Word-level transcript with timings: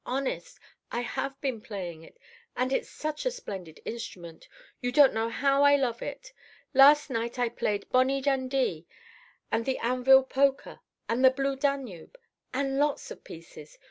Honest—I 0.03 1.01
have 1.01 1.39
been 1.41 1.61
playing 1.61 2.01
it. 2.01 2.17
And 2.57 2.73
it's 2.73 2.89
such 2.89 3.23
a 3.23 3.29
splendid 3.29 3.79
instrument, 3.85 4.47
you 4.81 4.91
don't 4.91 5.13
know 5.13 5.29
how 5.29 5.61
I 5.61 5.75
love 5.75 6.01
it. 6.01 6.33
Last 6.73 7.11
night 7.11 7.37
I 7.37 7.49
played 7.49 7.87
"Bonnie 7.91 8.19
Dundee" 8.21 8.87
and 9.51 9.63
the 9.63 9.77
"Anvil 9.77 10.23
Polka" 10.23 10.77
and 11.07 11.23
the 11.23 11.29
"Blue 11.29 11.55
Danube"—and 11.55 12.79
lots 12.79 13.11
of 13.11 13.23
pieces. 13.23 13.77